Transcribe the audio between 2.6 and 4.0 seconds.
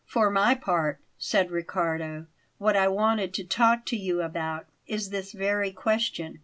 I wanted to talk to